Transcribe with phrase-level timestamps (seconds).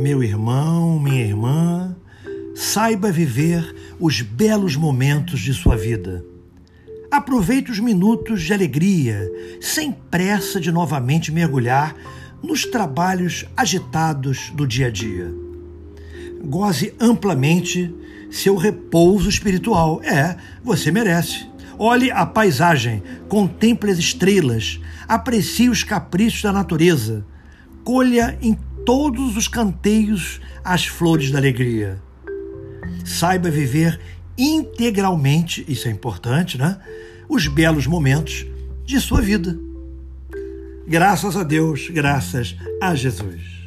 [0.00, 1.94] meu irmão, minha irmã,
[2.54, 6.24] saiba viver os belos momentos de sua vida.
[7.10, 9.30] Aproveite os minutos de alegria,
[9.60, 11.94] sem pressa de novamente mergulhar
[12.42, 15.34] nos trabalhos agitados do dia a dia.
[16.46, 17.94] Goze amplamente
[18.30, 20.00] seu repouso espiritual.
[20.02, 21.46] É, você merece.
[21.78, 27.24] Olhe a paisagem, contemple as estrelas, aprecie os caprichos da natureza,
[27.84, 32.00] colha em todos os canteios as flores da alegria.
[33.04, 34.00] Saiba viver
[34.36, 36.78] integralmente, isso é importante, né?
[37.28, 38.46] Os belos momentos
[38.84, 39.58] de sua vida.
[40.86, 43.59] Graças a Deus, graças a Jesus.